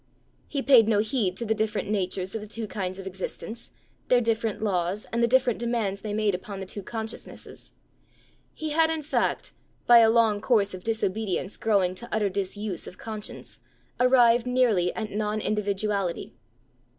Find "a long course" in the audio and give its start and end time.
9.99-10.73